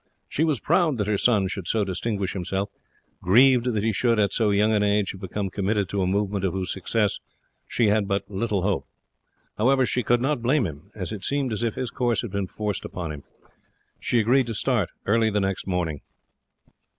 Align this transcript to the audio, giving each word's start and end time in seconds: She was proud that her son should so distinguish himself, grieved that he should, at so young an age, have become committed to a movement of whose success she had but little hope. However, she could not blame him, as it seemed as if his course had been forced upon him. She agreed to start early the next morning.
She 0.27 0.43
was 0.43 0.59
proud 0.59 0.97
that 0.97 1.05
her 1.05 1.19
son 1.19 1.47
should 1.47 1.67
so 1.67 1.83
distinguish 1.83 2.33
himself, 2.33 2.71
grieved 3.21 3.65
that 3.71 3.83
he 3.83 3.93
should, 3.93 4.17
at 4.17 4.33
so 4.33 4.49
young 4.49 4.73
an 4.73 4.81
age, 4.81 5.11
have 5.11 5.21
become 5.21 5.51
committed 5.51 5.87
to 5.89 6.01
a 6.01 6.07
movement 6.07 6.43
of 6.43 6.53
whose 6.53 6.73
success 6.73 7.19
she 7.67 7.85
had 7.85 8.07
but 8.07 8.23
little 8.27 8.63
hope. 8.63 8.87
However, 9.59 9.85
she 9.85 10.01
could 10.01 10.19
not 10.19 10.41
blame 10.41 10.65
him, 10.65 10.89
as 10.95 11.11
it 11.11 11.23
seemed 11.23 11.53
as 11.53 11.61
if 11.61 11.75
his 11.75 11.91
course 11.91 12.23
had 12.23 12.31
been 12.31 12.47
forced 12.47 12.83
upon 12.83 13.11
him. 13.11 13.23
She 13.99 14.17
agreed 14.19 14.47
to 14.47 14.55
start 14.55 14.89
early 15.05 15.29
the 15.29 15.39
next 15.39 15.67
morning. 15.67 16.01